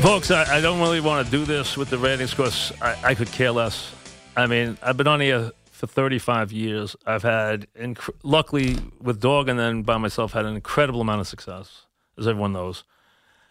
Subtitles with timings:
[0.00, 3.14] Folks, I, I don't really want to do this with the ratings because I, I
[3.16, 3.92] could care less.
[4.36, 6.94] I mean, I've been on here for 35 years.
[7.04, 11.26] I've had, inc- luckily, with Dog and then by myself, had an incredible amount of
[11.26, 11.82] success,
[12.16, 12.84] as everyone knows.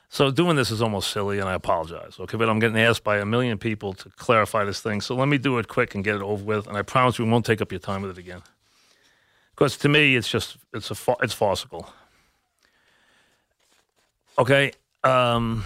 [0.07, 2.15] So doing this is almost silly, and I apologize.
[2.17, 5.01] Okay, but I'm getting asked by a million people to clarify this thing.
[5.01, 7.29] So let me do it quick and get it over with, and I promise we
[7.29, 8.41] won't take up your time with it again.
[9.53, 11.89] Because to me, it's just it's a it's farcical.
[14.39, 14.71] Okay.
[15.03, 15.65] Um,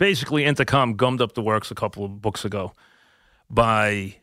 [0.00, 2.72] basically, Entercom gummed up the works a couple of books ago
[3.48, 4.16] by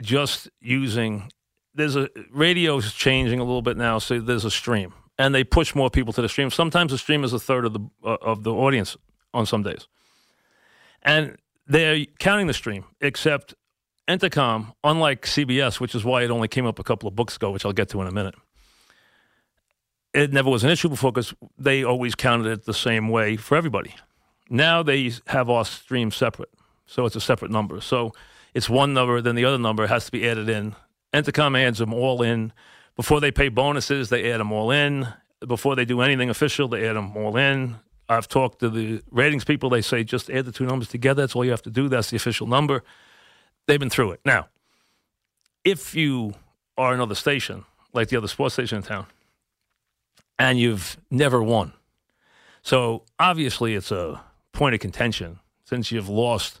[0.00, 1.32] just using.
[1.74, 5.74] There's a radio's changing a little bit now, so there's a stream, and they push
[5.74, 6.50] more people to the stream.
[6.50, 8.96] Sometimes the stream is a third of the uh, of the audience
[9.32, 9.88] on some days,
[11.02, 12.84] and they're counting the stream.
[13.00, 13.54] Except
[14.06, 17.50] Entercom, unlike CBS, which is why it only came up a couple of books ago,
[17.50, 18.36] which I'll get to in a minute
[20.12, 23.56] it never was an issue before because they always counted it the same way for
[23.56, 23.96] everybody.
[24.50, 26.50] Now they have our stream separate,
[26.86, 27.80] so it's a separate number.
[27.80, 28.12] So
[28.52, 30.74] it's one number, then the other number has to be added in.
[31.12, 32.52] Entercom adds them all in
[32.96, 34.08] before they pay bonuses.
[34.08, 35.08] They add them all in
[35.46, 36.68] before they do anything official.
[36.68, 37.76] They add them all in.
[38.08, 39.70] I've talked to the ratings people.
[39.70, 41.22] They say just add the two numbers together.
[41.22, 41.88] That's all you have to do.
[41.88, 42.82] That's the official number.
[43.66, 44.20] They've been through it.
[44.24, 44.48] Now,
[45.64, 46.34] if you
[46.76, 49.06] are another station like the other sports station in town
[50.38, 51.72] and you've never won.
[52.62, 54.20] So obviously, it's a
[54.54, 56.60] point of contention since you've lost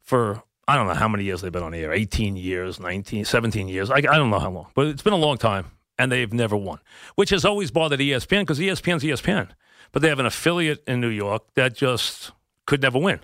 [0.00, 3.68] for I don't know how many years they've been on air 18 years, 19, 17
[3.68, 3.90] years.
[3.90, 5.66] I, I don't know how long, but it's been a long time,
[5.98, 6.78] and they've never won,
[7.14, 9.48] which has always bothered ESPN because ESPN's ESPN.
[9.90, 12.32] But they have an affiliate in New York that just
[12.66, 13.20] could never win.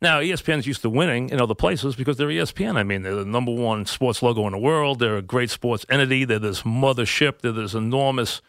[0.00, 2.74] Now, ESPN's used to winning in other places because they're ESPN.
[2.76, 4.98] I mean, they're the number one sports logo in the world.
[4.98, 6.24] They're a great sports entity.
[6.24, 7.40] They're this mothership.
[7.40, 8.42] They're this enormous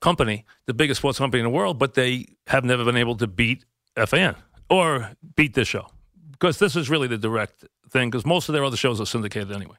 [0.00, 3.26] company, the biggest sports company in the world, but they have never been able to
[3.26, 3.64] beat
[3.96, 4.36] FAN
[4.68, 5.86] or beat this show
[6.32, 9.52] because this is really the direct thing because most of their other shows are syndicated
[9.52, 9.76] anyway.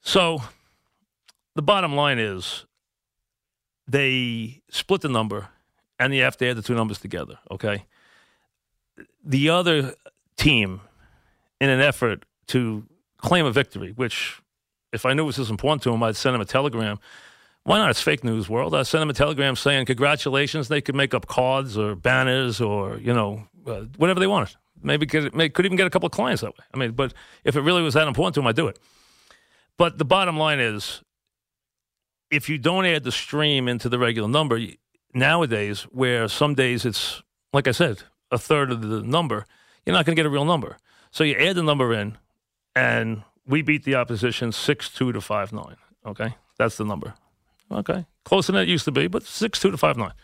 [0.00, 0.42] So
[1.54, 2.66] the bottom line is
[3.86, 5.48] they split the number
[5.98, 7.84] and you have to add the two numbers together, okay?
[9.24, 9.94] The other
[10.36, 10.80] team,
[11.60, 12.84] in an effort to
[13.16, 14.40] claim a victory, which
[14.92, 16.98] if I knew this was important to them, I'd send them a telegram
[17.68, 17.90] why not?
[17.90, 18.74] It's fake news world.
[18.74, 20.68] I sent them a telegram saying congratulations.
[20.68, 24.56] They could make up cards or banners or you know uh, whatever they wanted.
[24.82, 26.64] Maybe could could even get a couple of clients that way.
[26.72, 27.12] I mean, but
[27.44, 28.78] if it really was that important to them, I'd do it.
[29.76, 31.02] But the bottom line is,
[32.30, 34.58] if you don't add the stream into the regular number
[35.12, 39.44] nowadays, where some days it's like I said, a third of the number,
[39.84, 40.78] you're not going to get a real number.
[41.10, 42.16] So you add the number in,
[42.74, 45.76] and we beat the opposition six two to five nine.
[46.06, 47.12] Okay, that's the number.
[47.70, 50.14] Okay, closer than it used to be, but six two to five nine,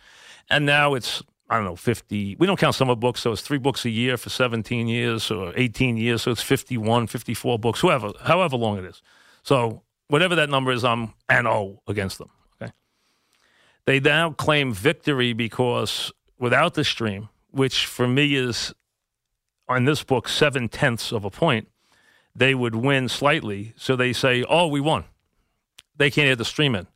[0.48, 2.36] and now it's I don't know fifty.
[2.36, 5.52] We don't count summer books, so it's three books a year for seventeen years or
[5.56, 9.02] eighteen years, so it's 51, 54 books, whoever, however long it is.
[9.42, 12.30] So whatever that number is, I'm an O against them.
[12.60, 12.72] Okay,
[13.84, 18.72] they now claim victory because without the stream, which for me is
[19.68, 21.68] on this book seven tenths of a point,
[22.34, 23.74] they would win slightly.
[23.76, 25.04] So they say, "Oh, we won."
[25.96, 26.86] They can't add the stream in.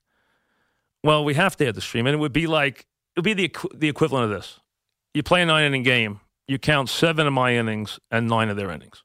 [1.04, 2.86] Well, we have to have the stream, and it would be like
[3.16, 4.60] it would be the the equivalent of this:
[5.14, 8.56] you play a nine inning game, you count seven of my innings and nine of
[8.56, 9.04] their innings.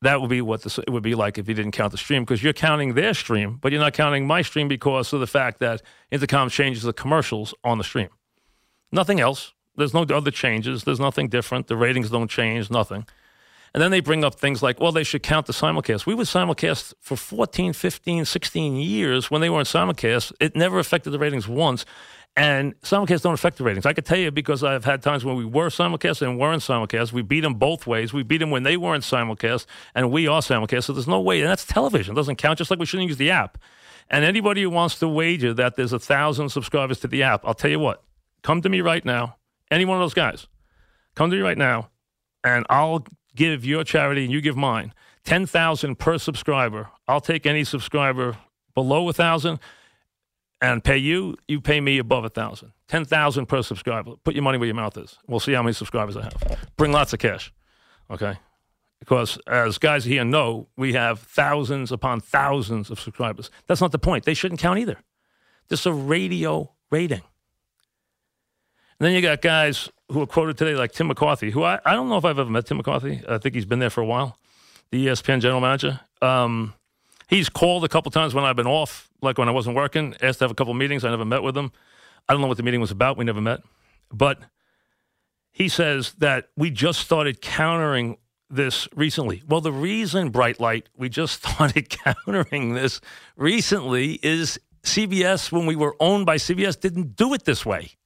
[0.00, 2.24] That would be what this, it would be like if you didn't count the stream
[2.24, 5.60] because you're counting their stream, but you're not counting my stream because of the fact
[5.60, 5.80] that
[6.10, 8.08] Entercom changes the commercials on the stream.
[8.90, 9.52] Nothing else.
[9.76, 10.82] There's no other changes.
[10.82, 11.68] There's nothing different.
[11.68, 12.68] The ratings don't change.
[12.68, 13.06] Nothing.
[13.74, 16.04] And then they bring up things like, well, they should count the simulcast.
[16.04, 20.32] We would simulcast for 14, 15, 16 years when they weren't simulcast.
[20.40, 21.86] It never affected the ratings once.
[22.36, 23.84] And simulcasts don't affect the ratings.
[23.84, 27.12] I could tell you because I've had times when we were simulcast and weren't simulcast.
[27.12, 28.12] We beat them both ways.
[28.12, 30.84] We beat them when they weren't simulcast and we are simulcast.
[30.84, 31.40] So there's no way.
[31.40, 32.12] And that's television.
[32.12, 33.58] It doesn't count, just like we shouldn't use the app.
[34.10, 37.54] And anybody who wants to wager that there's a thousand subscribers to the app, I'll
[37.54, 38.02] tell you what,
[38.42, 39.36] come to me right now.
[39.70, 40.46] Any one of those guys,
[41.14, 41.88] come to me right now,
[42.44, 44.92] and I'll give your charity and you give mine,
[45.24, 46.88] 10,000 per subscriber.
[47.08, 48.36] I'll take any subscriber
[48.74, 49.58] below a 1,000
[50.62, 52.72] and pay you, you pay me above a thousand.
[52.86, 54.12] Ten thousand per subscriber.
[54.22, 55.18] Put your money where your mouth is.
[55.26, 56.70] We'll see how many subscribers I have.
[56.76, 57.52] Bring lots of cash.
[58.10, 58.38] Okay?
[59.00, 63.50] Because as guys here know, we have thousands upon thousands of subscribers.
[63.66, 64.24] That's not the point.
[64.24, 64.98] They shouldn't count either.
[65.68, 67.22] This is a radio rating.
[69.02, 72.08] Then you got guys who are quoted today, like Tim McCarthy, who I, I don't
[72.08, 73.20] know if I've ever met Tim McCarthy.
[73.28, 74.38] I think he's been there for a while,
[74.92, 75.98] the ESPN general manager.
[76.20, 76.74] Um,
[77.26, 80.38] he's called a couple times when I've been off, like when I wasn't working, asked
[80.38, 81.04] to have a couple meetings.
[81.04, 81.72] I never met with him.
[82.28, 83.16] I don't know what the meeting was about.
[83.16, 83.62] We never met.
[84.12, 84.38] But
[85.50, 88.18] he says that we just started countering
[88.50, 89.42] this recently.
[89.48, 93.00] Well, the reason, Bright Light, we just started countering this
[93.34, 97.96] recently is CBS, when we were owned by CBS, didn't do it this way.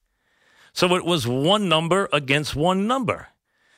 [0.73, 3.29] So it was one number against one number.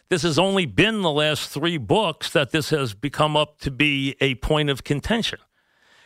[0.09, 4.15] This has only been the last three books that this has become up to be
[4.19, 5.39] a point of contention.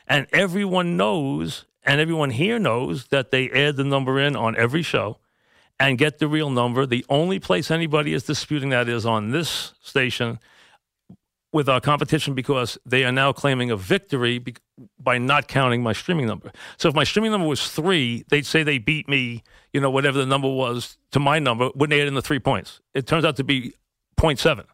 [0.07, 4.81] And everyone knows, and everyone here knows, that they add the number in on every
[4.83, 5.19] show
[5.80, 6.85] and get the real number.
[6.85, 10.39] The only place anybody is disputing that is on this station
[11.54, 14.56] with our competition because they are now claiming a victory be-
[15.00, 16.52] by not counting my streaming number.
[16.78, 20.18] So if my streaming number was three, they'd say they beat me, you know, whatever
[20.18, 22.82] the number was to my number, wouldn't add in the three points.
[22.96, 23.74] It turns out to be
[24.18, 24.66] 0.7.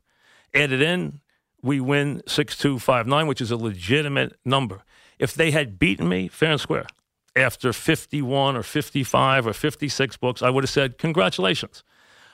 [0.55, 1.19] Add it in,
[1.61, 4.81] we win 6259, which is a legitimate number.
[5.19, 6.87] If they had beaten me fair and square
[7.35, 11.83] after 51 or 55 or 56 books, I would have said, congratulations.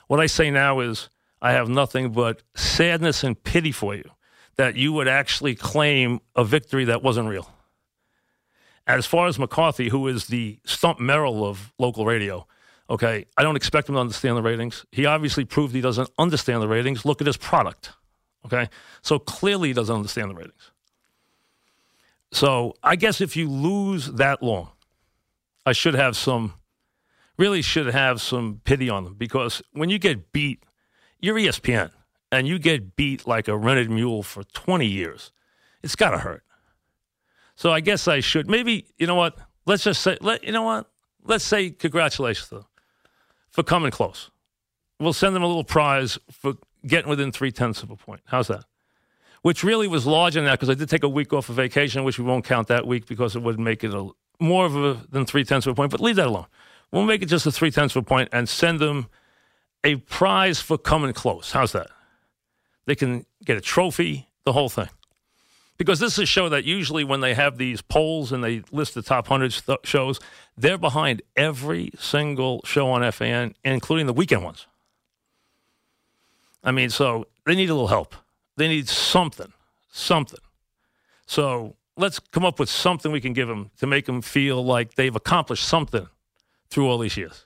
[0.07, 1.09] What I say now is,
[1.41, 4.09] I have nothing but sadness and pity for you
[4.57, 7.49] that you would actually claim a victory that wasn't real.
[8.87, 12.47] As far as McCarthy, who is the stump Merrill of local radio,
[12.89, 14.85] okay, I don't expect him to understand the ratings.
[14.91, 17.03] He obviously proved he doesn't understand the ratings.
[17.03, 17.91] Look at his product,
[18.45, 18.69] okay?
[19.01, 20.71] So clearly he doesn't understand the ratings.
[22.31, 24.69] So I guess if you lose that long,
[25.65, 26.53] I should have some,
[27.37, 30.61] really should have some pity on them because when you get beat,
[31.19, 31.91] you're ESPN
[32.31, 35.31] and you get beat like a rented mule for 20 years,
[35.83, 36.43] it's got to hurt.
[37.55, 39.37] So I guess I should maybe you know what?
[39.65, 40.89] Let's just say let you know what?
[41.23, 42.65] Let's say congratulations to them
[43.49, 44.29] for coming close.
[44.99, 46.55] We'll send them a little prize for
[46.85, 48.21] getting within three tenths of a point.
[48.25, 48.65] How's that?
[49.41, 52.03] Which really was larger than that because I did take a week off of vacation,
[52.03, 55.05] which we won't count that week because it would make it a, more of a
[55.09, 55.91] than three tenths of a point.
[55.91, 56.47] But leave that alone.
[56.91, 59.07] We'll make it just a three tenths of a point and send them
[59.83, 61.51] a prize for coming close.
[61.51, 61.87] How's that?
[62.85, 64.89] They can get a trophy, the whole thing.
[65.77, 68.93] Because this is a show that usually when they have these polls and they list
[68.93, 70.19] the top 100 st- shows,
[70.57, 74.67] they're behind every single show on FAN, including the weekend ones.
[76.63, 78.15] I mean, so they need a little help.
[78.55, 79.51] They need something,
[79.91, 80.39] something.
[81.25, 84.95] So let's come up with something we can give them to make them feel like
[84.95, 86.07] they've accomplished something
[86.69, 87.45] through all these years.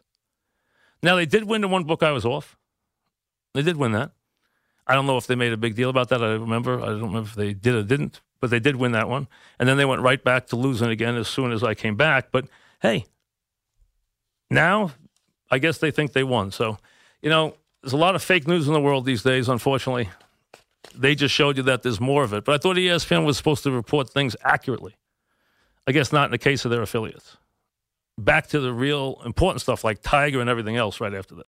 [1.01, 2.57] Now, they did win the one book I was off.
[3.53, 4.11] They did win that.
[4.89, 6.23] I don't know if they made a big deal about that.
[6.23, 6.81] I remember.
[6.81, 9.27] I don't remember if they did or didn't, but they did win that one.
[9.59, 12.31] And then they went right back to losing again as soon as I came back.
[12.31, 12.47] But
[12.81, 13.05] hey,
[14.49, 14.93] now
[15.51, 16.51] I guess they think they won.
[16.51, 16.79] So,
[17.21, 20.09] you know, there's a lot of fake news in the world these days, unfortunately.
[20.95, 22.43] They just showed you that there's more of it.
[22.43, 24.95] But I thought ESPN was supposed to report things accurately.
[25.85, 27.37] I guess not in the case of their affiliates.
[28.17, 31.47] Back to the real important stuff like Tiger and everything else right after that.